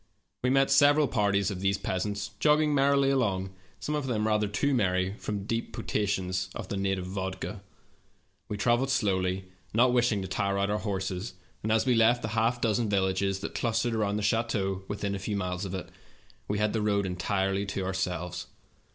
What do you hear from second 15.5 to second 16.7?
of it, we